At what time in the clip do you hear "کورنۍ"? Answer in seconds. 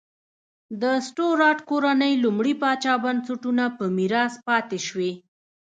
1.69-2.13